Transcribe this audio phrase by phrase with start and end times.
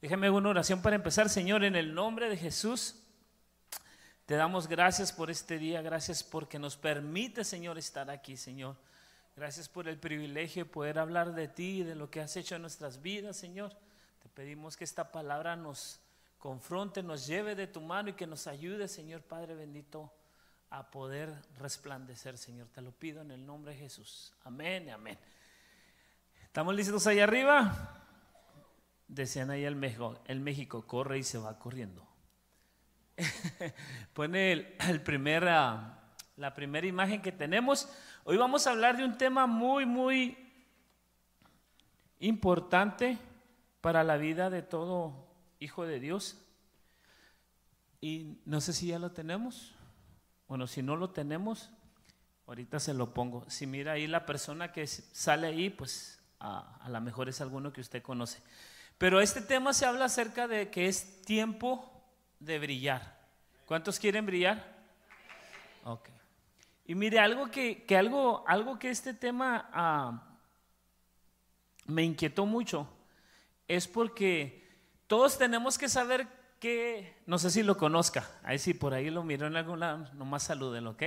[0.00, 2.96] Déjame una oración para empezar, Señor, en el nombre de Jesús.
[4.26, 8.76] Te damos gracias por este día, gracias porque nos permite, Señor, estar aquí, Señor.
[9.36, 12.56] Gracias por el privilegio de poder hablar de ti y de lo que has hecho
[12.56, 13.72] en nuestras vidas, Señor.
[14.22, 16.00] Te pedimos que esta palabra nos
[16.38, 20.12] confronte, nos lleve de tu mano y que nos ayude, Señor Padre bendito,
[20.70, 22.68] a poder resplandecer, Señor.
[22.68, 24.34] Te lo pido en el nombre de Jesús.
[24.44, 25.18] Amén amén.
[26.44, 27.95] ¿Estamos listos ahí arriba?
[29.08, 32.06] Decían ahí el México, el México corre y se va corriendo.
[34.14, 35.98] Pone el, ah,
[36.36, 37.88] la primera imagen que tenemos.
[38.24, 40.36] Hoy vamos a hablar de un tema muy, muy
[42.18, 43.18] importante
[43.80, 45.28] para la vida de todo
[45.60, 46.42] hijo de Dios.
[48.00, 49.74] Y no sé si ya lo tenemos.
[50.48, 51.70] Bueno, si no lo tenemos,
[52.46, 53.48] ahorita se lo pongo.
[53.48, 57.72] Si mira ahí la persona que sale ahí, pues a, a lo mejor es alguno
[57.72, 58.42] que usted conoce.
[58.98, 61.92] Pero este tema se habla acerca de que es tiempo
[62.40, 63.16] de brillar.
[63.66, 64.64] ¿Cuántos quieren brillar?
[65.84, 66.08] Ok.
[66.86, 70.22] Y mire, algo que, algo, algo que este tema ah,
[71.86, 72.88] me inquietó mucho
[73.66, 74.66] es porque
[75.06, 76.28] todos tenemos que saber
[76.60, 80.08] que, no sé si lo conozca, ahí sí, por ahí lo miró en algún lado,
[80.14, 81.02] nomás saluden, ¿ok?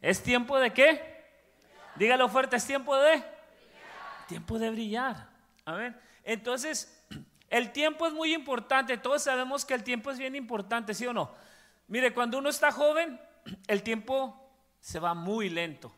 [0.00, 1.24] ¿Es tiempo de qué?
[1.96, 3.22] Dígalo fuerte, ¿es tiempo de?
[4.28, 5.28] Tiempo de brillar.
[5.64, 6.93] A ver, entonces,
[7.54, 11.12] el tiempo es muy importante, todos sabemos que el tiempo es bien importante, ¿sí o
[11.12, 11.30] no?
[11.86, 13.20] Mire, cuando uno está joven,
[13.68, 15.94] el tiempo se va muy lento.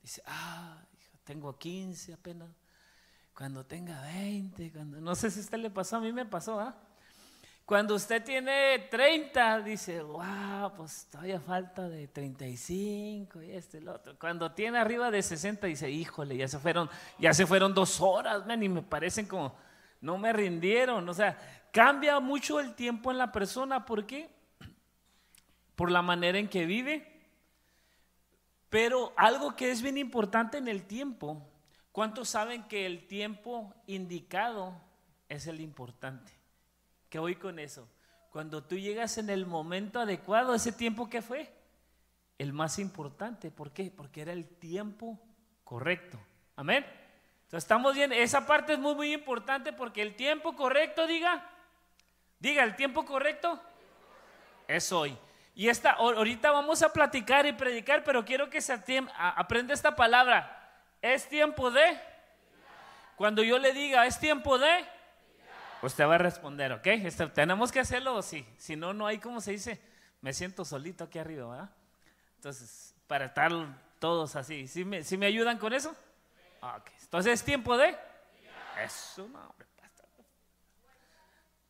[0.00, 0.80] Dice, ah,
[1.24, 2.50] tengo 15 apenas.
[3.34, 6.60] Cuando tenga 20, cuando, no sé si a usted le pasó, a mí me pasó,
[6.60, 6.76] ¿ah?
[7.64, 14.16] Cuando usted tiene 30, dice, wow, pues todavía falta de 35 y este el otro.
[14.20, 18.46] Cuando tiene arriba de 60, dice, híjole, ya se fueron, ya se fueron dos horas,
[18.46, 19.65] man, y me parecen como
[20.06, 21.06] no me rindieron.
[21.08, 21.36] O sea,
[21.72, 23.84] cambia mucho el tiempo en la persona.
[23.84, 24.30] ¿Por qué?
[25.74, 27.12] Por la manera en que vive.
[28.70, 31.42] Pero algo que es bien importante en el tiempo,
[31.90, 34.80] ¿cuántos saben que el tiempo indicado
[35.28, 36.32] es el importante?
[37.10, 37.88] ¿Qué voy con eso?
[38.30, 41.52] Cuando tú llegas en el momento adecuado, ese tiempo que fue,
[42.38, 43.50] el más importante.
[43.50, 43.90] ¿Por qué?
[43.90, 45.18] Porque era el tiempo
[45.64, 46.18] correcto.
[46.54, 46.84] Amén.
[47.46, 51.48] Entonces, estamos bien, esa parte es muy, muy importante porque el tiempo correcto, diga,
[52.40, 53.60] diga, el tiempo correcto
[54.66, 55.16] es hoy.
[55.54, 58.72] Y esta, ahorita vamos a platicar y predicar, pero quiero que se
[59.16, 60.82] aprenda esta palabra.
[61.00, 61.96] Es tiempo de.
[63.14, 64.84] Cuando yo le diga, es tiempo de.
[65.82, 66.86] Usted va a responder, ¿ok?
[66.88, 68.44] Este, tenemos que hacerlo, sí.
[68.58, 69.80] Si no, no hay como se dice,
[70.20, 71.70] me siento solito aquí arriba, ¿verdad?
[72.34, 73.52] Entonces, para estar
[74.00, 75.96] todos así, ¿sí me, ¿sí me ayudan con eso?
[77.02, 77.96] Entonces es tiempo de...
[78.82, 79.54] Eso, no,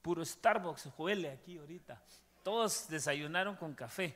[0.02, 2.00] Puro Starbucks huele aquí ahorita.
[2.44, 4.14] Todos desayunaron con café.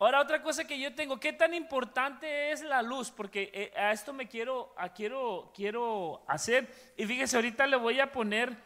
[0.00, 3.12] Ahora otra cosa que yo tengo, ¿qué tan importante es la luz?
[3.12, 6.92] Porque eh, a esto me quiero, a quiero, quiero hacer.
[6.96, 8.56] Y fíjese, ahorita le voy a poner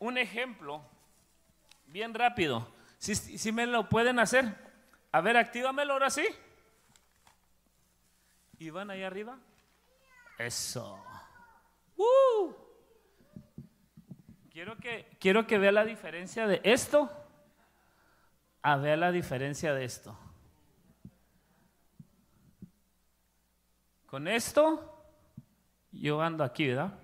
[0.00, 0.84] un ejemplo
[1.86, 2.74] bien rápido.
[2.98, 4.52] Si, si me lo pueden hacer.
[5.12, 6.26] A ver, actívamelo ahora sí.
[8.58, 9.38] Y van ahí arriba.
[10.38, 11.02] Eso.
[14.50, 17.10] Quiero que, quiero que vea la diferencia de esto
[18.62, 20.18] a ver la diferencia de esto.
[24.06, 25.04] Con esto,
[25.90, 26.98] yo ando aquí, ¿verdad?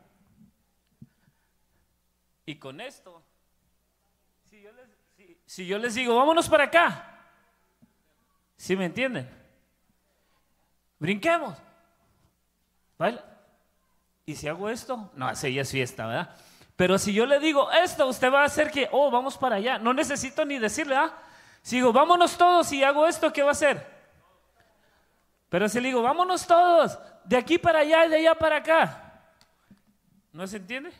[2.46, 3.22] Y con esto,
[4.48, 4.88] si yo les,
[5.44, 7.20] si, yo les digo, vámonos para acá,
[8.56, 9.28] ¿sí me entienden?
[10.98, 11.58] Brinquemos.
[13.00, 13.19] ¿Vale?
[14.27, 16.37] Y si hago esto, no, así ya es fiesta, ¿verdad?
[16.77, 19.78] Pero si yo le digo esto, usted va a hacer que, oh, vamos para allá.
[19.78, 21.11] No necesito ni decirle, ¿ah?
[21.62, 23.87] Si digo, vámonos todos y hago esto, ¿qué va a hacer?
[25.49, 29.22] Pero si le digo, vámonos todos, de aquí para allá y de allá para acá.
[30.34, 30.93] ¿No se entiende?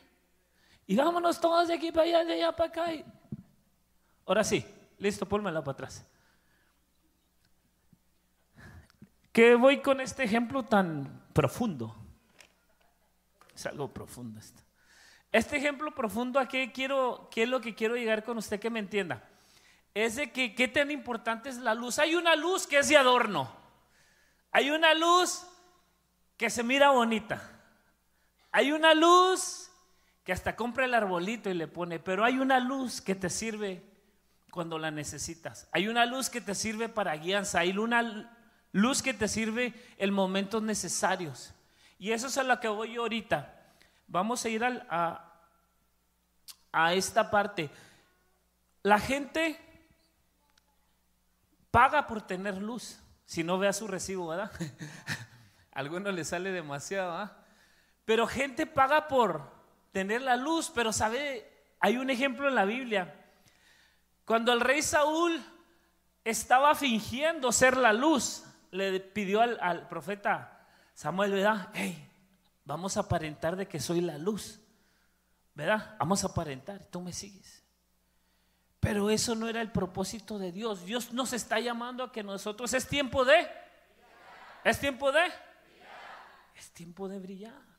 [0.87, 2.87] Y vámonos todos de aquí para allá y de allá para acá.
[4.25, 4.65] Ahora sí,
[4.97, 6.07] listo, pónmela para atrás.
[9.33, 11.95] ¿Qué voy con este ejemplo tan profundo?
[13.55, 14.63] Es algo profundo esto.
[15.33, 18.71] Este ejemplo profundo, ¿a qué, quiero, qué es lo que quiero llegar con usted que
[18.71, 19.23] me entienda?
[19.95, 21.99] Es de que qué tan importante es la luz.
[21.99, 23.51] Hay una luz que es de adorno.
[24.53, 25.47] Hay una luz
[26.37, 27.43] que se mira bonita.
[28.51, 29.71] Hay una luz
[30.25, 33.85] que hasta compra el arbolito y le pone, pero hay una luz que te sirve
[34.51, 35.69] cuando la necesitas.
[35.73, 37.61] Hay una luz que te sirve para guianza.
[37.61, 38.37] Hay una
[38.73, 41.53] luz que te sirve en momentos necesarios.
[41.99, 43.55] Y eso es a lo que voy yo ahorita.
[44.07, 45.33] Vamos a ir a,
[46.73, 47.71] a esta parte.
[48.83, 49.59] La gente
[51.71, 54.51] paga por tener luz, si no vea su recibo, ¿verdad?
[55.73, 57.37] A algunos le sale demasiado, ¿verdad?
[58.05, 59.49] Pero gente paga por
[59.93, 63.15] tener la luz, pero sabe, hay un ejemplo en la Biblia.
[64.25, 65.41] Cuando el rey Saúl
[66.25, 71.71] estaba fingiendo ser la luz, le pidió al, profeta Samuel, ¿verdad?
[71.75, 72.09] Hey,
[72.65, 74.61] vamos a aparentar de que soy la luz,
[75.55, 75.97] ¿verdad?
[75.99, 77.65] Vamos a aparentar, tú me sigues.
[78.81, 80.85] Pero eso no era el propósito de Dios.
[80.85, 83.47] Dios nos está llamando a que nosotros es tiempo de,
[84.65, 85.25] es tiempo de,
[86.55, 87.71] es tiempo de brillar.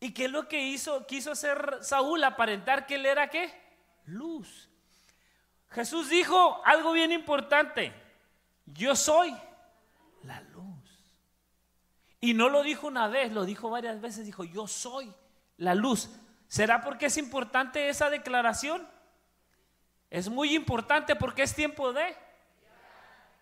[0.00, 1.06] ¿Y qué es lo que hizo?
[1.06, 3.52] Quiso hacer Saúl, aparentar que él era qué?
[4.06, 4.70] Luz.
[5.68, 7.92] Jesús dijo algo bien importante.
[8.64, 9.36] Yo soy.
[12.20, 14.26] Y no lo dijo una vez, lo dijo varias veces.
[14.26, 15.12] Dijo, yo soy
[15.56, 16.10] la luz.
[16.48, 18.86] ¿Será porque es importante esa declaración?
[20.10, 22.16] Es muy importante porque es tiempo de...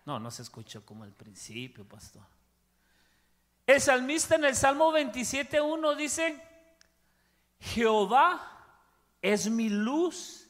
[0.05, 2.23] No, no se escuchó como al principio, pastor.
[3.67, 6.41] El salmista en el Salmo 27.1 dice,
[7.59, 8.41] Jehová
[9.21, 10.47] es mi luz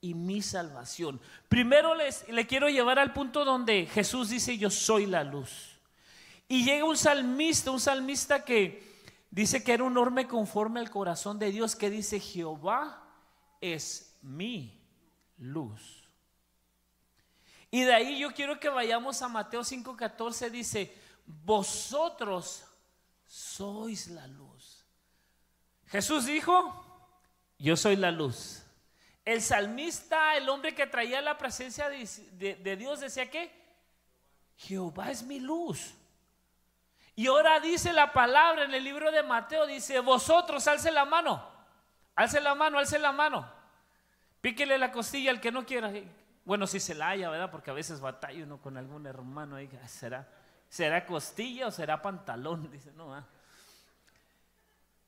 [0.00, 1.20] y mi salvación.
[1.48, 5.77] Primero les, le quiero llevar al punto donde Jesús dice, yo soy la luz.
[6.48, 8.82] Y llega un salmista, un salmista que
[9.30, 13.06] dice que era un hombre conforme al corazón de Dios, que dice, Jehová
[13.60, 14.80] es mi
[15.36, 16.08] luz.
[17.70, 20.94] Y de ahí yo quiero que vayamos a Mateo 5:14, dice,
[21.26, 22.64] vosotros
[23.26, 24.86] sois la luz.
[25.88, 26.84] Jesús dijo,
[27.58, 28.62] yo soy la luz.
[29.24, 33.52] El salmista, el hombre que traía la presencia de, Dios, decía que
[34.56, 35.94] Jehová es mi luz.
[37.18, 41.44] Y ahora dice la palabra en el libro de Mateo, dice, vosotros alce la mano,
[42.14, 43.44] alce la mano, alce la mano,
[44.40, 45.90] píquele la costilla al que no quiera.
[46.44, 47.50] Bueno, si se la haya, ¿verdad?
[47.50, 50.28] Porque a veces batalla uno con algún hermano ahí, ¿será,
[50.68, 52.70] será costilla o será pantalón?
[52.70, 53.26] Dice, no, ¿ah?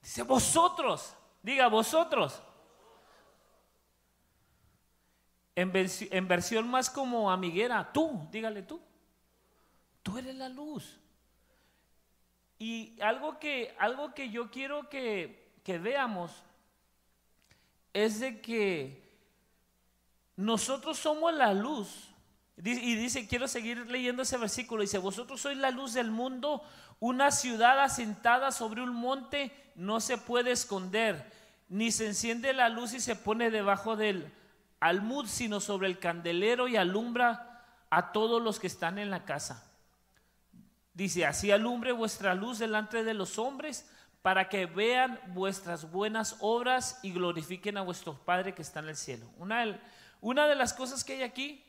[0.03, 1.15] Dice, vosotros,
[1.45, 2.43] diga vosotros.
[5.55, 8.83] En, en, versión más como amiguera, tú, dígale tú.
[10.03, 11.01] Tú eres la luz.
[12.61, 16.31] Y algo que, algo que yo quiero que, que veamos
[17.95, 19.03] es de que
[20.37, 22.11] nosotros somos la luz.
[22.59, 24.83] Y dice, quiero seguir leyendo ese versículo.
[24.83, 26.63] Dice, vosotros sois la luz del mundo,
[26.99, 31.33] una ciudad asentada sobre un monte no se puede esconder,
[31.71, 34.31] ni se enciende la luz y se pone debajo del
[34.81, 39.70] almud, sino sobre el candelero y alumbra a todos los que están en la casa.
[41.01, 47.01] Dice, así alumbre vuestra luz delante de los hombres para que vean vuestras buenas obras
[47.03, 49.25] y glorifiquen a vuestro Padre que está en el cielo.
[49.39, 49.81] Una,
[50.21, 51.65] una de las cosas que hay aquí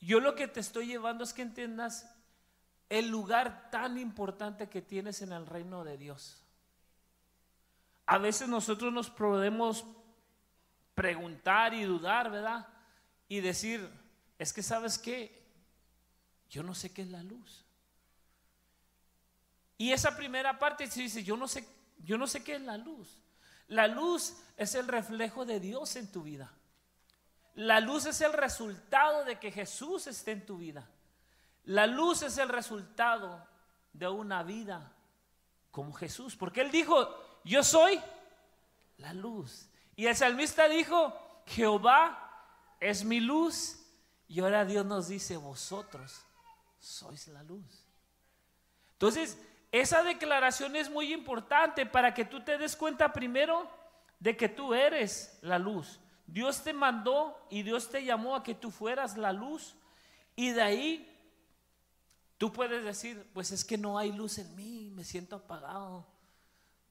[0.00, 2.12] Yo lo que te estoy llevando es que entiendas
[2.88, 6.42] el lugar tan importante que tienes en el reino de Dios.
[8.06, 9.84] A veces nosotros nos podemos
[10.96, 12.66] preguntar y dudar, ¿verdad?
[13.28, 13.88] Y decir,
[14.38, 15.46] es que sabes qué,
[16.48, 17.64] yo no sé qué es la luz.
[19.76, 21.66] Y esa primera parte se dice, yo no sé,
[21.98, 23.18] yo no sé qué es la luz.
[23.68, 26.52] La luz es el reflejo de Dios en tu vida.
[27.54, 30.88] La luz es el resultado de que Jesús esté en tu vida.
[31.64, 33.46] La luz es el resultado
[33.92, 34.92] de una vida
[35.70, 36.36] como Jesús.
[36.36, 38.00] Porque Él dijo, yo soy
[38.96, 39.68] la luz.
[39.96, 41.12] Y el salmista dijo,
[41.46, 43.78] Jehová es mi luz.
[44.28, 46.22] Y ahora Dios nos dice, vosotros
[46.78, 47.84] sois la luz.
[48.92, 49.38] Entonces,
[49.72, 53.68] esa declaración es muy importante para que tú te des cuenta primero
[54.20, 56.00] de que tú eres la luz.
[56.26, 59.74] Dios te mandó y Dios te llamó a que tú fueras la luz.
[60.36, 61.18] Y de ahí
[62.36, 66.06] tú puedes decir, pues es que no hay luz en mí, me siento apagado.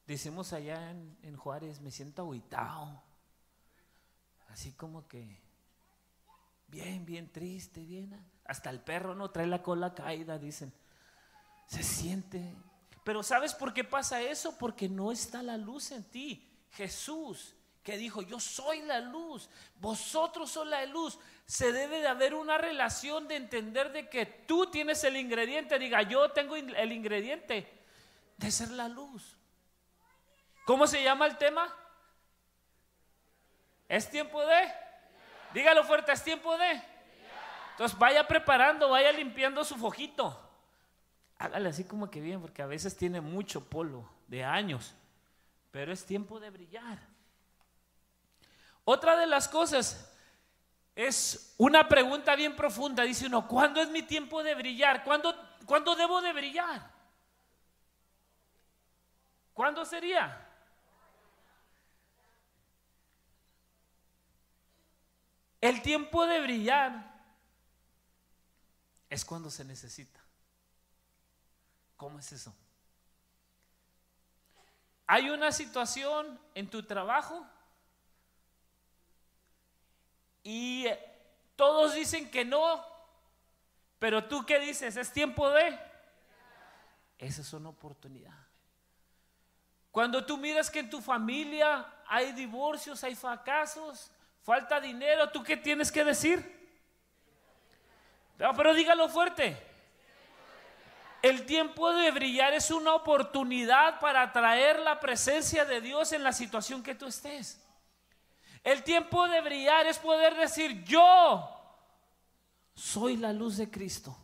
[0.06, 3.02] Decimos allá en, Juárez, me siento aguitado.
[4.48, 5.40] Así como que
[6.68, 8.18] bien, bien triste, bien.
[8.44, 10.72] Hasta el perro no trae la cola caída, dicen.
[11.66, 12.54] Se siente.
[13.04, 14.56] Pero ¿sabes por qué pasa eso?
[14.56, 16.48] Porque no está la luz en ti.
[16.72, 19.48] Jesús que dijo, yo soy la luz,
[19.80, 21.18] vosotros sois la luz.
[21.46, 26.02] Se debe de haber una relación de entender de que tú tienes el ingrediente, diga,
[26.02, 27.66] yo tengo el ingrediente
[28.36, 29.38] de ser la luz.
[30.66, 31.74] ¿Cómo se llama el tema?
[33.88, 34.70] Es tiempo de,
[35.54, 36.82] dígalo fuerte, es tiempo de.
[37.72, 40.38] Entonces vaya preparando, vaya limpiando su fojito.
[41.38, 44.94] Hágale así como que bien, porque a veces tiene mucho polvo de años.
[45.70, 46.98] pero es tiempo de brillar.
[48.84, 50.12] Otra de las cosas
[50.96, 53.04] es una pregunta bien profunda.
[53.04, 55.04] Dice uno, ¿cuándo es mi tiempo de brillar?
[55.04, 55.32] ¿Cuándo,
[55.66, 56.90] ¿cuándo debo de brillar?
[59.52, 60.47] ¿Cuándo sería?
[65.60, 67.18] El tiempo de brillar
[69.10, 70.20] es cuando se necesita.
[71.96, 72.54] ¿Cómo es eso?
[75.06, 77.44] Hay una situación en tu trabajo
[80.44, 80.86] y
[81.56, 82.84] todos dicen que no,
[83.98, 85.78] pero tú qué dices, es tiempo de...
[87.18, 88.36] Esa es una oportunidad.
[89.90, 94.12] Cuando tú miras que en tu familia hay divorcios, hay fracasos,
[94.48, 96.56] falta dinero, ¿tú qué tienes que decir?
[98.56, 99.62] pero dígalo fuerte.
[101.20, 106.32] El tiempo de brillar es una oportunidad para traer la presencia de Dios en la
[106.32, 107.60] situación que tú estés.
[108.64, 111.46] El tiempo de brillar es poder decir, yo
[112.74, 114.16] soy la luz de Cristo.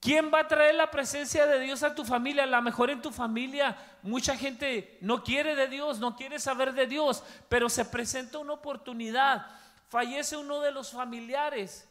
[0.00, 2.44] ¿Quién va a traer la presencia de Dios a tu familia?
[2.44, 6.72] A lo mejor en tu familia mucha gente no quiere de Dios, no quiere saber
[6.72, 9.46] de Dios, pero se presenta una oportunidad.
[9.88, 11.88] Fallece uno de los familiares.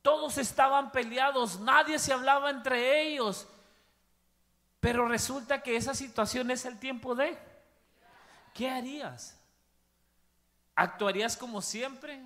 [0.00, 3.46] Todos estaban peleados, nadie se hablaba entre ellos.
[4.80, 7.38] Pero resulta que esa situación es el tiempo de...
[8.52, 9.38] ¿qué harías?
[10.74, 12.20] ¿Actuarías como siempre?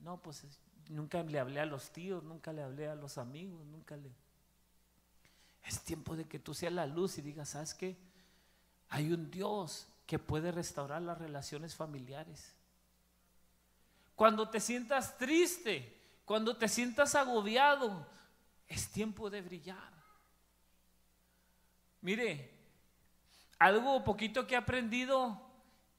[0.00, 0.44] No, pues
[0.88, 4.10] nunca le hablé a los tíos, nunca le hablé a los amigos, nunca le...
[5.64, 7.96] Es tiempo de que tú seas la luz y digas, ¿sabes qué?
[8.88, 12.54] Hay un Dios que puede restaurar las relaciones familiares.
[14.14, 18.06] Cuando te sientas triste, cuando te sientas agobiado,
[18.68, 19.92] es tiempo de brillar.
[22.00, 22.50] Mire,
[23.58, 25.40] algo poquito que he aprendido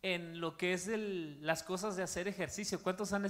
[0.02, 2.82] en lo que es las cosas de hacer ejercicio.
[2.82, 3.26] ¿Cuántos han,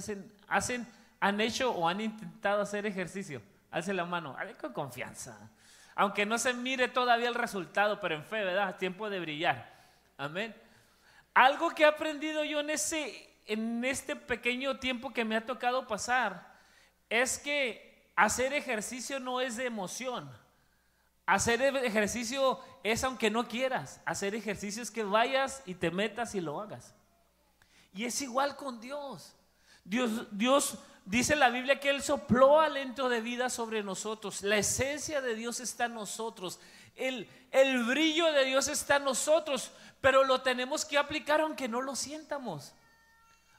[0.46, 0.86] hacen,
[1.20, 3.42] han hecho o han intentado hacer ejercicio?
[3.70, 5.50] Alce la mano, con confianza.
[5.94, 8.76] Aunque no se mire todavía el resultado, pero en fe, ¿verdad?
[8.76, 9.68] Tiempo de brillar.
[10.16, 10.54] Amén.
[11.34, 12.70] Algo que he aprendido yo en,
[13.46, 16.54] en este pequeño tiempo que me ha tocado pasar
[17.10, 20.30] es que hacer ejercicio no es de emoción.
[21.26, 24.00] Hacer ejercicio es aunque no quieras.
[24.04, 26.94] Hacer ejercicio es que vayas y te metas y lo hagas.
[27.92, 29.34] Y es igual con Dios.
[29.84, 34.42] Dios, Dios dice la Biblia que Él sopló aliento de vida sobre nosotros.
[34.42, 36.60] La esencia de Dios está en nosotros.
[36.94, 39.72] El, el brillo de Dios está en nosotros.
[40.00, 42.74] Pero lo tenemos que aplicar aunque no lo sientamos.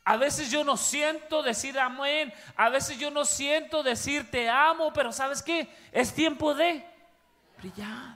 [0.05, 2.31] A veces yo no siento decir amén.
[2.55, 4.93] A veces yo no siento decir te amo.
[4.93, 5.75] Pero ¿sabes qué?
[5.91, 6.85] Es tiempo de
[7.57, 8.15] brillar.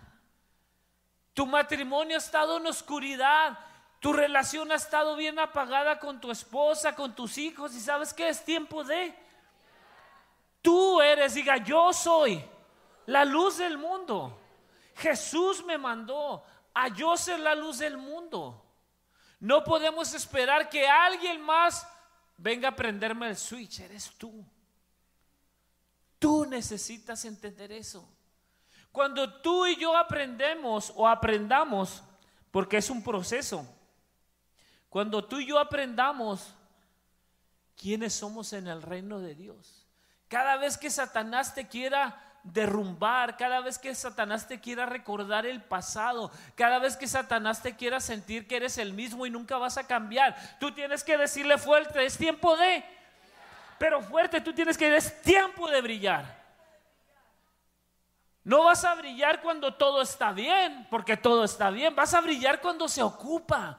[1.33, 3.57] Tu matrimonio ha estado en oscuridad.
[3.99, 7.73] Tu relación ha estado bien apagada con tu esposa, con tus hijos.
[7.73, 9.22] Y sabes que es tiempo de.
[10.63, 12.41] Tú eres, diga, yo soy
[13.05, 14.39] la luz del mundo.
[14.95, 16.41] Jesús me mandó
[16.73, 18.65] a yo ser la luz del mundo.
[19.41, 21.85] No podemos esperar que alguien más
[22.37, 23.81] venga a prenderme el switch.
[23.81, 24.45] Eres tú.
[26.17, 28.07] Tú necesitas entender eso.
[28.89, 32.01] Cuando tú y yo aprendemos o aprendamos,
[32.51, 33.67] porque es un proceso,
[34.87, 36.53] cuando tú y yo aprendamos
[37.75, 39.82] quiénes somos en el reino de Dios,
[40.33, 45.61] cada vez que Satanás te quiera derrumbar, cada vez que Satanás te quiera recordar el
[45.61, 49.77] pasado, cada vez que Satanás te quiera sentir que eres el mismo y nunca vas
[49.77, 52.83] a cambiar, tú tienes que decirle fuerte, es tiempo de,
[53.77, 56.43] pero fuerte, tú tienes que es tiempo de brillar.
[58.43, 61.95] No vas a brillar cuando todo está bien, porque todo está bien.
[61.95, 63.77] Vas a brillar cuando se ocupa.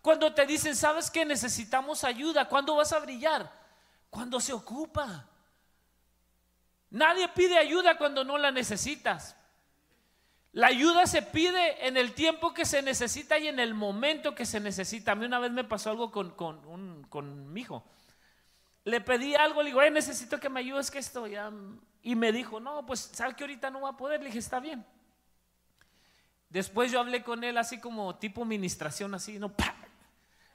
[0.00, 2.48] Cuando te dicen, ¿sabes que necesitamos ayuda?
[2.48, 3.50] ¿Cuándo vas a brillar?
[4.08, 5.26] Cuando se ocupa.
[6.90, 9.36] Nadie pide ayuda cuando no la necesitas.
[10.52, 14.46] La ayuda se pide en el tiempo que se necesita y en el momento que
[14.46, 15.12] se necesita.
[15.12, 17.84] A mí una vez me pasó algo con, con, mi hijo.
[18.84, 21.52] Le pedí algo, le digo, necesito que me ayudes, que esto ya
[22.02, 24.20] y me dijo, no, pues sabe que ahorita no va a poder.
[24.20, 24.86] Le dije, está bien.
[26.48, 29.74] Después yo hablé con él así como tipo administración, así, no, ¡pah!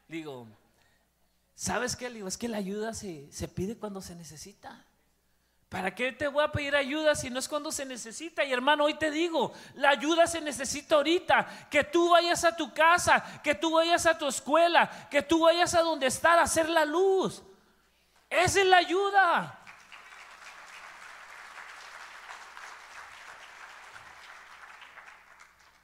[0.07, 0.47] digo,
[1.55, 2.09] ¿sabes qué?
[2.09, 4.85] Le digo, es que la ayuda se, se pide cuando se necesita.
[5.71, 8.43] ¿Para qué te voy a pedir ayuda si no es cuando se necesita?
[8.43, 11.69] Y hermano, hoy te digo, la ayuda se necesita ahorita.
[11.69, 15.73] Que tú vayas a tu casa, que tú vayas a tu escuela, que tú vayas
[15.73, 17.41] a donde estar a hacer la luz.
[18.29, 19.59] Esa es la ayuda.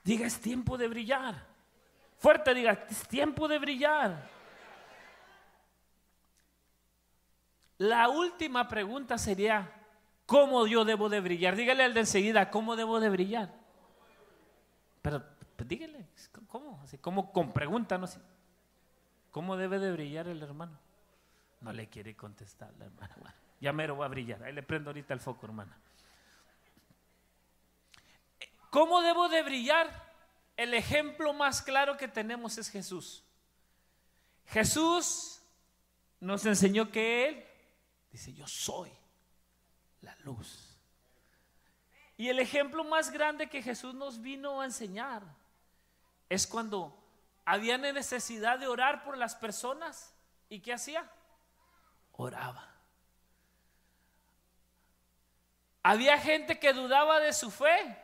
[0.04, 1.46] Diga, es tiempo de brillar.
[2.18, 4.30] Fuerte, diga, es tiempo de brillar.
[7.78, 9.76] La última pregunta sería,
[10.28, 11.56] ¿cómo yo debo de brillar?
[11.56, 13.52] Dígale al de enseguida, ¿cómo debo de brillar?
[15.02, 15.24] Pero
[15.56, 16.06] pues, dígale,
[16.48, 16.80] ¿cómo?
[16.84, 18.06] Así como con pregunta, no.
[19.32, 20.78] ¿Cómo debe de brillar el hermano?
[21.62, 23.16] No le quiere contestar la hermana.
[23.60, 24.44] ya mero va a brillar.
[24.44, 25.76] Ahí le prendo ahorita el foco, hermana.
[28.70, 30.08] ¿Cómo debo de brillar?
[30.56, 33.24] El ejemplo más claro que tenemos es Jesús.
[34.48, 35.42] Jesús
[36.20, 37.46] nos enseñó que Él
[38.12, 38.92] dice, yo soy
[40.02, 40.78] la luz.
[42.18, 45.24] Y el ejemplo más grande que Jesús nos vino a enseñar
[46.30, 46.98] es cuando
[47.46, 50.14] había necesidad de orar por las personas.
[50.50, 51.10] ¿Y qué hacía?
[52.14, 52.68] Oraba.
[55.84, 57.98] Había gente que dudaba de su fe.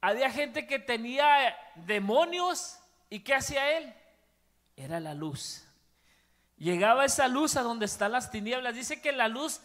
[0.00, 2.78] Había gente que tenía demonios.
[3.10, 3.94] ¿Y qué hacía él?
[4.76, 5.64] Era la luz.
[6.56, 8.74] Llegaba esa luz a donde están las tinieblas.
[8.74, 9.60] Dice que la luz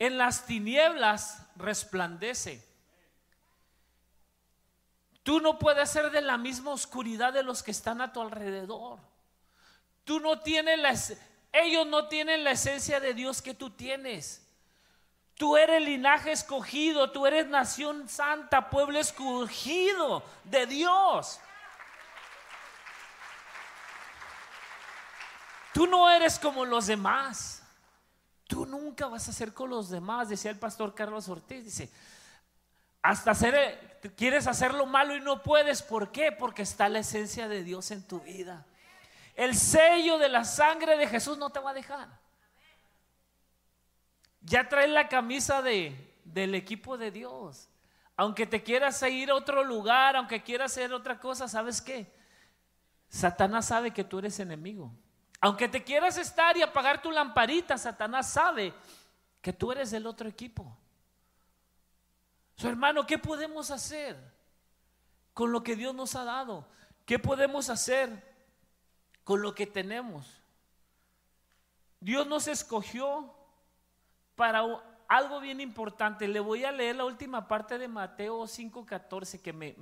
[0.00, 2.66] en las tinieblas resplandece.
[5.22, 8.98] Tú no puedes ser de la misma oscuridad de los que están a tu alrededor.
[10.04, 10.94] Tú no tienes la,
[11.52, 14.46] ellos no tienen la esencia de Dios que tú tienes.
[15.34, 21.40] Tú eres linaje escogido, tú eres nación santa, pueblo escogido de Dios.
[25.74, 27.59] Tú no eres como los demás.
[28.50, 31.64] Tú nunca vas a ser como los demás, decía el pastor Carlos Ortiz.
[31.64, 31.88] Dice,
[33.00, 35.82] hasta hacer, quieres hacer lo malo y no puedes.
[35.82, 36.32] ¿Por qué?
[36.32, 38.66] Porque está la esencia de Dios en tu vida.
[39.36, 42.08] El sello de la sangre de Jesús no te va a dejar.
[44.40, 47.68] Ya traes la camisa de, del equipo de Dios.
[48.16, 52.12] Aunque te quieras ir a otro lugar, aunque quieras hacer otra cosa, ¿sabes qué?
[53.10, 54.92] Satanás sabe que tú eres enemigo.
[55.40, 58.74] Aunque te quieras estar y apagar tu lamparita, Satanás sabe
[59.40, 60.76] que tú eres del otro equipo.
[62.56, 64.16] Su hermano, ¿qué podemos hacer
[65.32, 66.68] con lo que Dios nos ha dado?
[67.06, 68.22] ¿Qué podemos hacer
[69.24, 70.42] con lo que tenemos?
[72.00, 73.34] Dios nos escogió
[74.36, 74.62] para
[75.08, 76.28] algo bien importante.
[76.28, 79.74] Le voy a leer la última parte de Mateo 5:14 que me,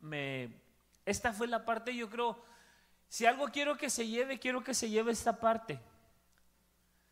[0.00, 0.62] me,
[1.04, 2.38] esta fue la parte, yo creo,
[3.12, 5.78] si algo quiero que se lleve, quiero que se lleve esta parte.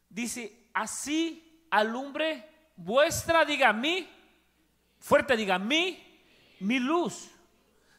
[0.08, 4.08] Dice, así alumbre vuestra, diga mí,
[4.98, 6.24] fuerte, diga mí,
[6.60, 7.30] mi luz,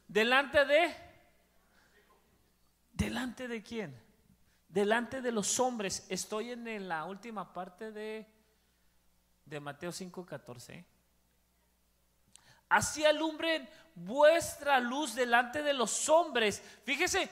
[0.08, 0.96] delante de,
[2.92, 3.96] delante de quién?
[4.68, 6.08] Delante de los hombres.
[6.10, 8.26] Estoy en la última parte de
[9.46, 10.84] de Mateo 5:14.
[12.68, 16.64] Así alumbren vuestra luz delante de los hombres.
[16.84, 17.30] Fíjese,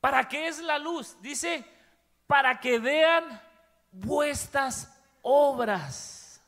[0.00, 1.16] ¿para qué es la luz?
[1.20, 1.64] Dice,
[2.26, 3.40] para que vean
[3.90, 6.42] vuestras obras.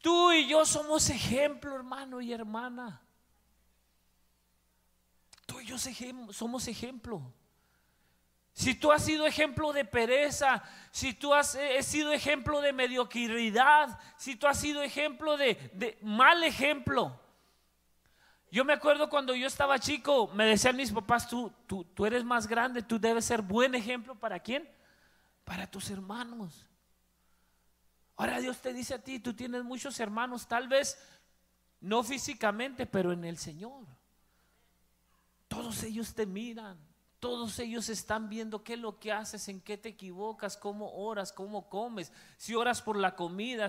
[0.00, 3.02] Tú y yo somos ejemplo, hermano y hermana.
[5.46, 5.76] Tú y yo
[6.32, 7.22] somos ejemplo.
[8.56, 13.98] Si tú has sido ejemplo de pereza, si tú has eh, sido ejemplo de mediocridad,
[14.16, 17.20] si tú has sido ejemplo de, mal ejemplo.
[18.50, 22.24] Yo me acuerdo cuando yo estaba chico, me decían mis papás, tú, tú, tú eres
[22.24, 24.68] más grande, tú debes ser buen ejemplo para quién?
[25.44, 26.66] Para tus hermanos.
[28.16, 30.98] Ahora Dios te dice a ti, tú tienes muchos hermanos, tal vez
[31.80, 33.84] no físicamente, pero en el Señor.
[35.48, 36.78] Todos ellos te miran,
[37.20, 41.32] todos ellos están viendo qué es lo que haces, en qué te equivocas, cómo oras,
[41.32, 42.12] cómo comes.
[42.36, 43.68] Si oras por la comida,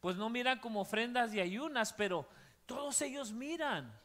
[0.00, 2.26] pues no miran como ofrendas y ayunas, pero
[2.66, 4.03] todos ellos miran.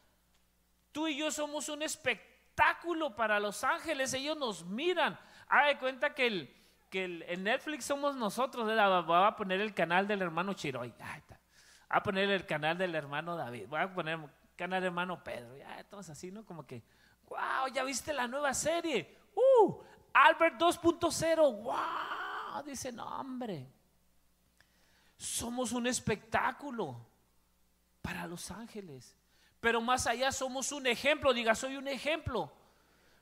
[1.00, 5.18] Tú y yo somos un espectáculo para los ángeles, ellos nos miran.
[5.48, 6.56] Haga de cuenta que el,
[6.90, 8.66] que en Netflix somos nosotros.
[8.66, 10.90] Voy a poner el canal del hermano Chiroy.
[10.90, 11.08] Voy
[11.88, 13.68] a poner el canal del hermano David.
[13.70, 15.56] Voy a poner el canal del hermano Pedro.
[15.56, 16.46] Ya, entonces así, ¿no?
[16.46, 16.84] Como que
[17.30, 19.18] wow, ya viste la nueva serie.
[19.34, 19.76] Uh,
[20.12, 23.72] Albert 2.0, wow, dice, no, hombre.
[25.16, 27.00] Somos un espectáculo
[28.02, 29.16] para los ángeles.
[29.60, 32.52] Pero más allá somos un ejemplo, diga, soy un ejemplo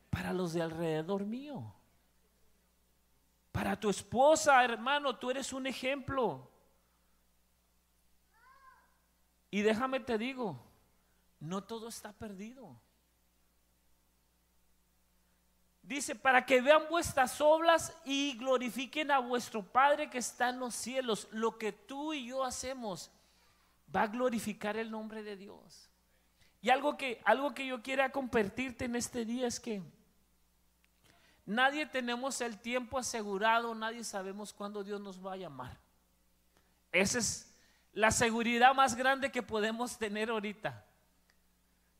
[0.10, 1.74] para los de alrededor mío.
[3.52, 6.48] Para tu esposa, hermano, tú eres un ejemplo.
[9.50, 10.60] Y déjame te digo,
[11.40, 12.80] no todo está perdido.
[15.82, 20.76] Dice, para que vean vuestras obras y glorifiquen a vuestro Padre que está en los
[20.76, 21.28] cielos.
[21.32, 23.10] Lo que tú y yo hacemos
[23.96, 25.90] va a glorificar el nombre de Dios.
[26.62, 29.82] Y algo que, algo que yo quiera compartirte en este día es que
[31.46, 35.78] nadie tenemos el tiempo asegurado, nadie sabemos cuándo Dios nos va a llamar.
[36.92, 37.54] Esa es
[37.94, 40.86] la seguridad más grande que podemos tener ahorita.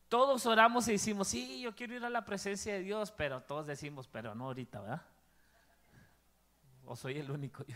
[0.10, 3.68] Todos oramos y decimos, sí, yo quiero ir a la presencia de Dios, pero todos
[3.68, 5.06] decimos, pero no ahorita, ¿verdad?
[6.86, 7.66] O soy el único.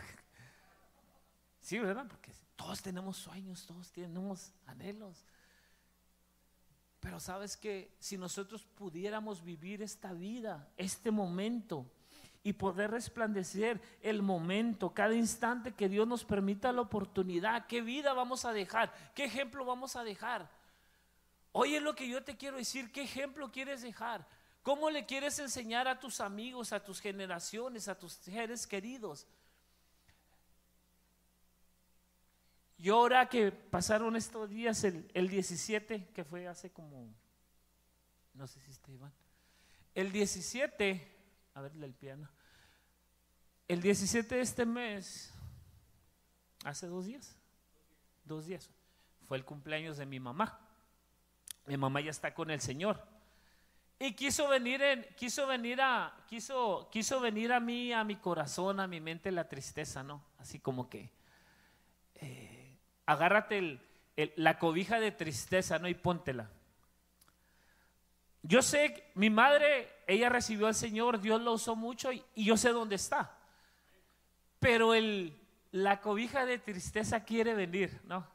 [1.63, 2.07] Sí, ¿verdad?
[2.09, 5.23] Porque todos tenemos sueños, todos tenemos anhelos.
[7.01, 11.85] Pero sabes que si nosotros pudiéramos vivir esta vida, este momento,
[12.43, 18.13] y poder resplandecer el momento, cada instante que Dios nos permita la oportunidad, qué vida
[18.13, 20.49] vamos a dejar, qué ejemplo vamos a dejar.
[21.51, 24.25] Oye lo que yo te quiero decir, qué ejemplo quieres dejar,
[24.63, 29.27] cómo le quieres enseñar a tus amigos, a tus generaciones, a tus seres queridos.
[32.81, 37.13] Y ahora que pasaron estos días, el, 17, que fue hace como,
[38.33, 39.13] no sé si está Iván,
[39.93, 41.07] el 17,
[41.53, 42.27] a ver el piano,
[43.67, 45.31] el 17 de este mes,
[46.63, 47.35] hace dos días,
[48.23, 48.71] dos días,
[49.27, 50.59] fue el cumpleaños de mi mamá.
[51.67, 52.99] Mi mamá ya está con el Señor.
[53.99, 58.79] Y quiso venir, en, quiso venir a, quiso, quiso venir a mí, a mi corazón,
[58.79, 60.23] a mi mente la tristeza, ¿no?
[60.39, 61.20] Así como que,
[63.05, 63.79] agárrate
[64.35, 65.87] la cobija de tristeza, ¿no?
[65.87, 66.49] Y póntela.
[68.43, 72.69] Yo sé, mi madre, ella recibió al Señor, Dios lo usó mucho y, yo sé
[72.69, 73.37] dónde está.
[74.59, 74.93] Pero
[75.71, 78.27] la cobija de tristeza quiere venir, ¿no?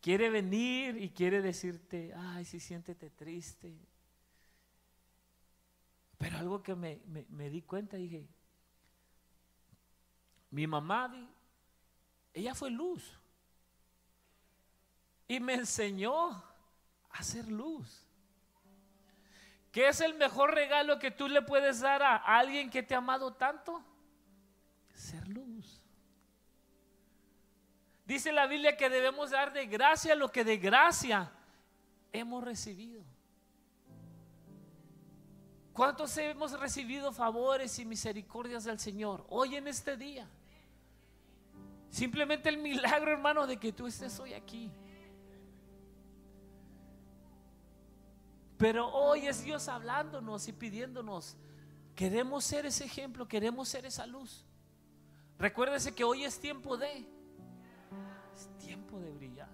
[0.00, 3.72] Quiere venir y quiere decirte, ay, sí, siéntete triste.
[6.18, 8.26] Pero algo que me, me di cuenta, dije,
[10.50, 11.30] mi mamá,
[12.34, 13.21] ella fue luz
[15.32, 16.44] y me enseñó a
[17.12, 18.06] hacer luz.
[19.70, 22.98] ¿Qué es el mejor regalo que tú le puedes dar a alguien que te ha
[22.98, 23.82] amado tanto?
[24.92, 25.80] Ser luz.
[28.04, 31.32] Dice la Biblia que debemos dar de gracia lo que de gracia
[32.12, 33.02] hemos recibido.
[35.72, 40.28] ¿Cuántos hemos recibido favores y misericordias del Señor hoy en este día?
[41.88, 44.70] Simplemente el milagro, hermano, de que tú estés hoy aquí.
[48.62, 51.36] Pero hoy es Dios hablándonos y pidiéndonos,
[51.96, 54.46] queremos ser ese ejemplo, queremos ser esa luz.
[55.36, 57.04] Recuérdese que hoy es tiempo de,
[58.32, 59.48] es tiempo de brillar.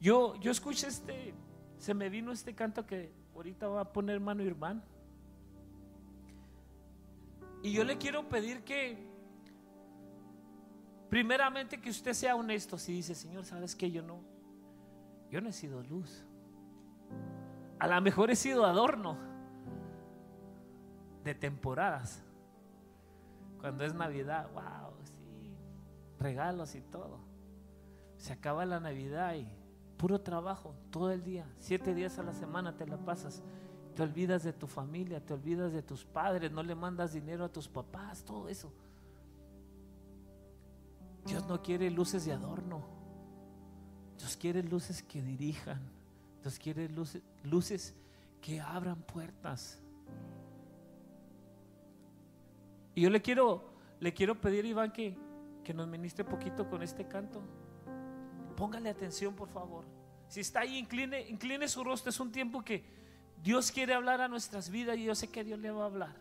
[0.00, 1.34] Yo, yo escuché este,
[1.76, 4.80] se me vino este canto que ahorita va a poner mano hermano.
[7.64, 8.96] Y yo le quiero pedir que,
[11.10, 12.78] primeramente, que usted sea honesto.
[12.78, 14.31] Si dice, Señor, sabes que yo no,
[15.32, 16.26] yo no he sido luz.
[17.78, 19.16] A lo mejor he sido adorno
[21.24, 22.22] de temporadas.
[23.58, 25.56] Cuando es Navidad, wow, sí,
[26.18, 27.18] regalos y todo.
[28.18, 29.48] Se acaba la Navidad y
[29.96, 33.42] puro trabajo todo el día, siete días a la semana te la pasas.
[33.96, 37.48] Te olvidas de tu familia, te olvidas de tus padres, no le mandas dinero a
[37.48, 38.70] tus papás, todo eso.
[41.24, 43.01] Dios no quiere luces de adorno.
[44.22, 45.80] Dios quiere luces que dirijan.
[46.42, 47.92] Dios quiere luces, luces
[48.40, 49.80] que abran puertas.
[52.94, 53.64] Y yo le quiero,
[53.98, 55.16] le quiero pedir, Iván, que,
[55.64, 57.42] que nos ministre poquito con este canto.
[58.56, 59.84] Póngale atención, por favor.
[60.28, 62.10] Si está ahí, incline, incline su rostro.
[62.10, 62.84] Es un tiempo que
[63.42, 66.14] Dios quiere hablar a nuestras vidas y yo sé que Dios le va a hablar.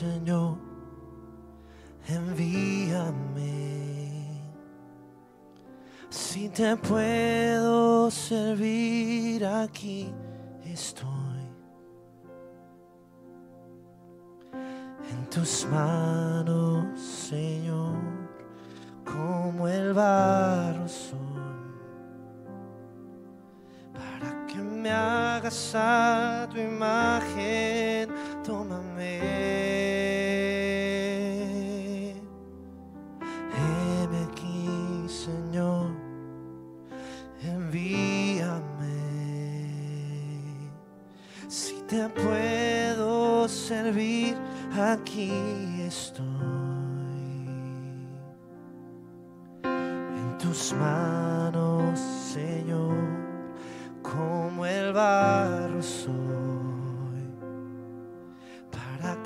[0.00, 0.56] Señor,
[2.08, 3.50] envíame.
[6.08, 10.10] Si te puedo servir aquí,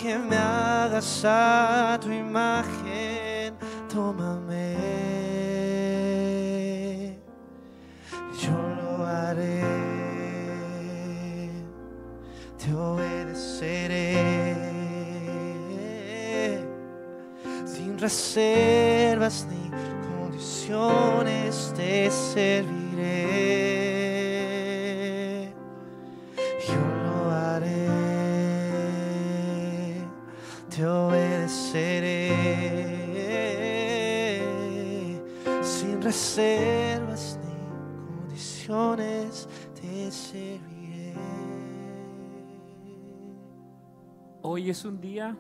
[0.05, 3.55] que me moldas a tu imagen,
[3.89, 4.77] tómame.
[8.43, 9.63] Yo lo haré,
[12.59, 14.15] te obedeceré
[17.65, 19.71] sin reservas ni
[20.07, 22.74] condiciones te serviré.
[36.15, 41.13] Reservas ni condiciones te serviré.
[44.43, 45.37] Hoy es un día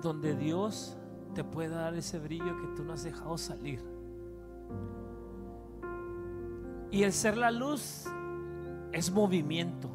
[0.00, 0.96] donde Dios
[1.34, 3.84] te puede dar ese brillo que tú no has dejado salir.
[6.90, 8.06] Y el ser la luz
[8.92, 9.90] es movimiento.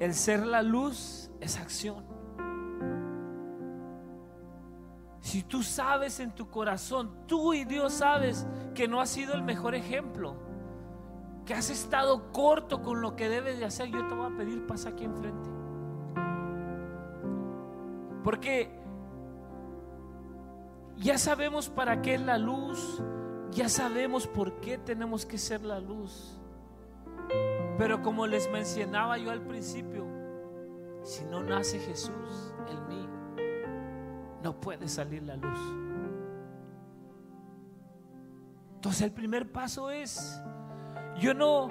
[0.00, 2.11] El ser la luz es acción.
[5.32, 9.42] Si tú sabes en tu corazón, tú y Dios sabes que no has sido el
[9.42, 10.36] mejor ejemplo,
[11.46, 14.66] que has estado corto con lo que debes de hacer, yo te voy a pedir
[14.66, 15.48] pasa aquí enfrente.
[18.22, 18.78] Porque
[20.98, 23.02] ya sabemos para qué es la luz,
[23.52, 26.38] ya sabemos por qué tenemos que ser la luz.
[27.78, 30.06] Pero como les mencionaba yo al principio,
[31.02, 33.21] si no nace Jesús en mí,
[34.42, 35.58] no puede salir la luz.
[38.74, 40.42] Entonces el primer paso es,
[41.20, 41.68] yo no,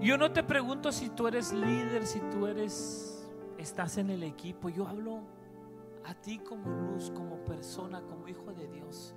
[0.00, 4.68] yo no te pregunto si tú eres líder, si tú eres, estás en el equipo,
[4.70, 5.20] yo hablo
[6.04, 9.14] a ti como luz, como persona, como hijo de Dios.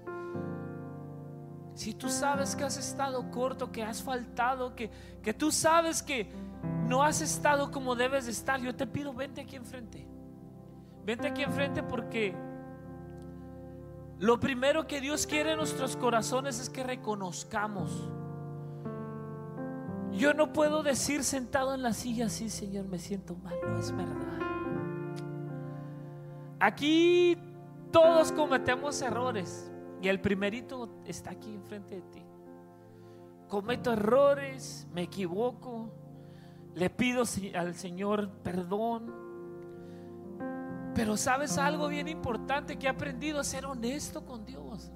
[1.74, 4.90] Si tú sabes que has estado corto, que has faltado, que,
[5.22, 6.32] que tú sabes que
[6.88, 10.08] no has estado como debes de estar, yo te pido, vente aquí enfrente.
[11.04, 12.36] Vente aquí enfrente porque
[14.20, 18.10] lo primero que Dios quiere en nuestros corazones es que reconozcamos.
[20.12, 23.92] Yo no puedo decir sentado en la silla, sí, Señor, me siento mal, no es
[23.92, 24.40] verdad.
[26.60, 27.38] Aquí
[27.92, 29.70] todos cometemos errores
[30.02, 32.24] y el primerito está aquí enfrente de ti.
[33.50, 35.92] Cometo errores, me equivoco,
[36.74, 37.24] le pido
[37.56, 39.25] al Señor perdón.
[40.96, 44.92] Pero sabes algo bien importante que he aprendido a ser honesto con Dios.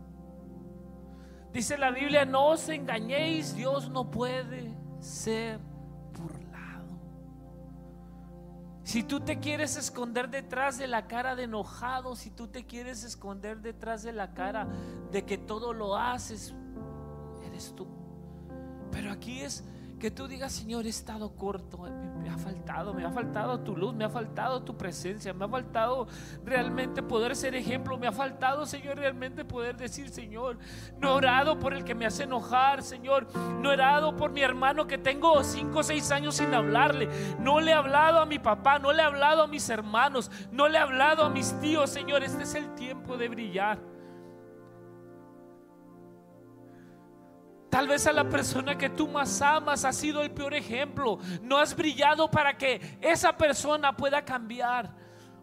[1.52, 5.60] Dice la Biblia, no os engañéis, Dios no puede ser
[6.18, 7.00] burlado.
[8.84, 13.04] Si tú te quieres esconder detrás de la cara de enojado, si tú te quieres
[13.04, 14.68] esconder detrás de la cara
[15.12, 16.56] de que todo lo haces,
[17.46, 17.88] eres tú.
[18.90, 19.66] Pero aquí es
[20.00, 21.80] que tú digas, Señor, he estado corto,
[22.22, 25.48] me, ha faltado, me ha faltado tu luz, me ha faltado tu presencia, me ha
[25.48, 26.08] faltado
[26.46, 30.58] realmente poder ser ejemplo, me ha faltado, Señor, realmente poder decir, Señor,
[30.98, 33.28] no he orado por el que me hace enojar, Señor,
[33.62, 37.10] no he orado por mi hermano que tengo cinco o seis años sin hablarle,
[37.40, 40.70] no le he hablado a mi papá, no le he hablado a mis hermanos, no
[40.70, 43.99] le he hablado a mis tíos, Señor, este es el tiempo de brillar.
[47.70, 51.20] Tal vez a la persona que tú más amas ha sido el peor ejemplo.
[51.42, 54.96] No has brillado para que esa persona pueda cambiar.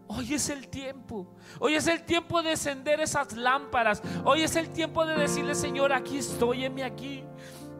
[0.07, 1.27] Hoy es el tiempo.
[1.59, 4.01] Hoy es el tiempo de encender esas lámparas.
[4.25, 7.23] Hoy es el tiempo de decirle, Señor, aquí estoy, en aquí.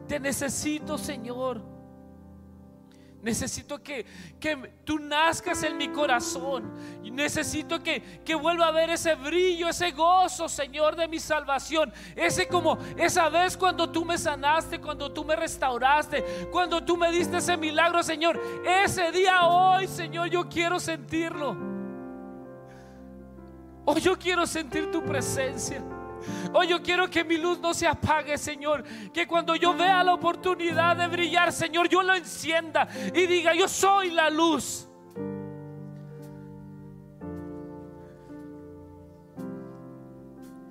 [0.06, 1.77] Te necesito, Señor.
[3.22, 4.06] Necesito que,
[4.38, 6.72] que, tú nazcas en mi corazón.
[7.02, 11.92] Necesito que, que vuelva a ver ese brillo, ese gozo, Señor, de mi salvación.
[12.14, 17.10] Ese como esa vez cuando tú me sanaste, cuando tú me restauraste, cuando tú me
[17.10, 18.40] diste ese milagro, Señor.
[18.64, 21.56] Ese día hoy, Señor, yo quiero sentirlo.
[23.84, 25.82] Hoy yo quiero sentir tu presencia.
[26.52, 28.84] Hoy yo quiero que mi luz no se apague, Señor.
[29.12, 33.68] Que cuando yo vea la oportunidad de brillar, Señor, yo lo encienda y diga, yo
[33.68, 34.88] soy la luz.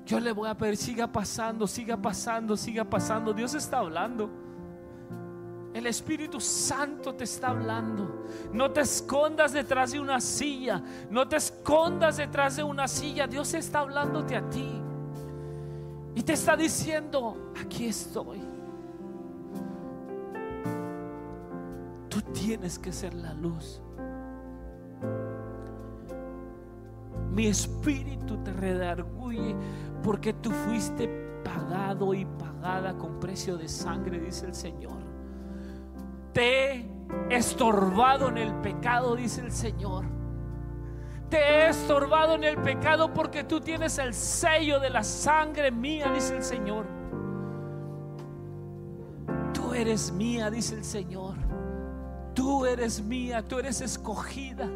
[0.05, 3.33] Yo le voy a pedir, siga pasando, siga pasando, siga pasando.
[3.33, 4.29] Dios está hablando.
[5.73, 8.25] El Espíritu Santo te está hablando.
[8.53, 10.81] No te escondas detrás de una silla.
[11.09, 13.27] No te escondas detrás de una silla.
[13.27, 14.81] Dios está hablándote a ti.
[16.17, 18.41] Y te está diciendo, aquí estoy.
[22.09, 23.79] Tú tienes que ser la luz.
[27.29, 29.55] Mi espíritu te redarguye
[30.01, 31.07] porque tú fuiste
[31.45, 34.97] pagado y pagada con precio de sangre, dice el Señor.
[36.33, 36.87] Te he
[37.29, 40.16] estorbado en el pecado, dice el Señor.
[41.29, 46.09] Te he estorbado en el pecado porque tú tienes el sello de la sangre mía,
[46.13, 46.85] dice el Señor.
[49.53, 51.35] Tú eres mía, dice el Señor.
[52.33, 54.69] Tú eres mía, tú eres escogida.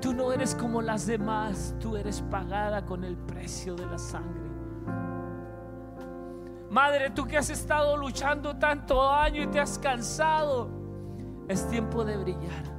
[0.00, 4.46] Tú no eres como las demás, tú eres pagada con el precio de la sangre.
[6.70, 10.68] Madre, tú que has estado luchando tanto año y te has cansado,
[11.48, 12.75] es tiempo de brillar.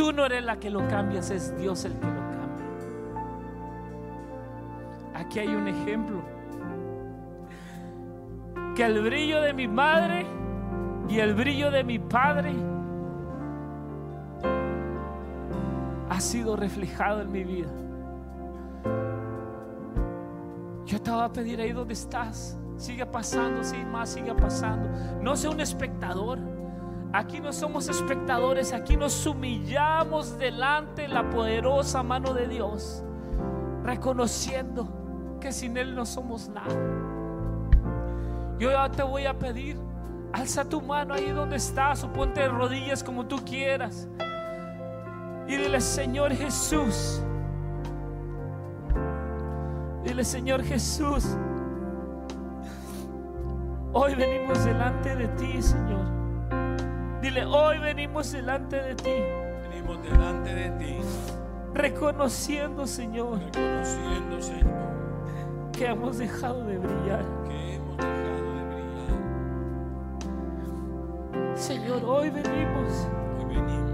[0.00, 2.66] Tú no eres la que lo cambias, es Dios el que lo cambia.
[5.14, 6.22] Aquí hay un ejemplo.
[8.74, 10.24] Que el brillo de mi madre
[11.06, 12.54] y el brillo de mi padre
[16.08, 17.68] ha sido reflejado en mi vida.
[20.86, 22.58] Yo te voy a pedir ahí donde estás.
[22.78, 24.88] Sigue pasando, sí, más sigue pasando.
[25.20, 26.38] No sea un espectador.
[27.12, 33.02] Aquí no somos espectadores, aquí nos humillamos delante de la poderosa mano de Dios,
[33.82, 34.88] reconociendo
[35.40, 36.72] que sin Él no somos nada.
[38.60, 39.76] Yo ya te voy a pedir,
[40.32, 44.08] alza tu mano ahí donde estás o ponte de rodillas como tú quieras.
[45.48, 47.20] Y dile, Señor Jesús,
[50.04, 51.36] dile, Señor Jesús,
[53.92, 56.19] hoy venimos delante de ti, Señor.
[57.30, 59.14] Dile, hoy venimos delante de ti,
[59.70, 60.96] Venimos delante de ti,
[61.72, 67.24] reconociendo, Señor, reconociendo, Señor, que hemos dejado de brillar.
[67.46, 68.64] que hemos dejado de
[71.30, 71.56] brillar.
[71.56, 73.92] Señor, hoy venimos Hoy venimos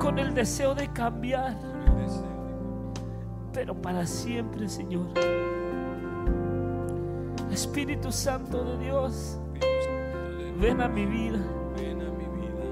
[0.00, 2.32] con el deseo de cambiar, con el deseo
[3.52, 5.06] pero para siempre, Señor.
[7.52, 9.38] Espíritu Santo de Dios,
[10.60, 11.38] ven a mi vida,
[11.76, 12.64] Ven a mi vida,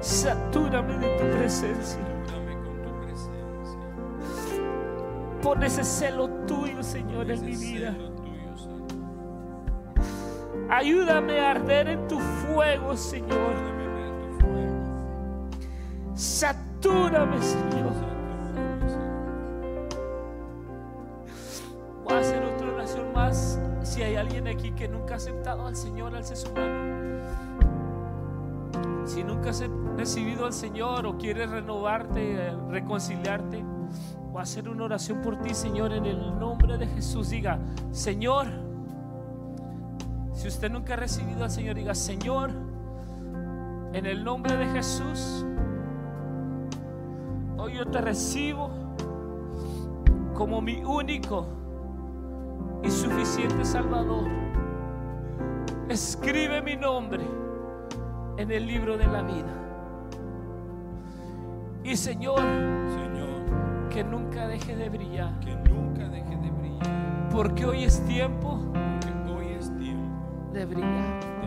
[0.00, 2.00] satúrame de tu presencia.
[2.00, 3.80] ayúdame con tu presencia.
[5.42, 7.92] Pon ese celo tuyo, Señor, en mi vida.
[7.92, 8.88] celo tuyo, Señor.
[10.70, 13.54] Ayúdame a arder en tu fuego, Señor.
[13.54, 14.84] Ayúdame a ver tu fuego.
[16.14, 17.92] Satúrame, Señor.
[24.18, 26.98] Alguien aquí que nunca ha aceptado al Señor, alce su mano.
[29.06, 29.64] Si nunca has
[29.96, 33.64] recibido al Señor o quieres renovarte, eh, reconciliarte,
[34.38, 37.30] a hacer una oración por ti, Señor, en el nombre de Jesús.
[37.30, 37.58] Diga,
[37.90, 38.46] Señor,
[40.32, 42.50] si usted nunca ha recibido al Señor, diga, Señor,
[43.92, 45.44] en el nombre de Jesús,
[47.56, 48.70] hoy yo te recibo
[50.34, 51.48] como mi único
[52.82, 54.28] y suficiente Salvador.
[55.88, 57.24] Escribe mi nombre
[58.36, 59.54] en el libro de la vida.
[61.82, 67.84] Y Señor, Señor, que nunca deje de brillar, que nunca deje de brillar, porque hoy
[67.84, 71.37] es tiempo porque hoy es tiempo de brillar.